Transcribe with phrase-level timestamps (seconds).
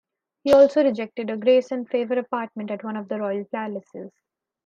[0.43, 4.11] He also rejected a grace-and-favour apartment at one of the Royal Palaces.